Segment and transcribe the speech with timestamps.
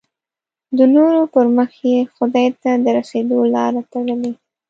[0.77, 4.33] د نورو پر مخ یې خدای ته د رسېدو لاره تړلې.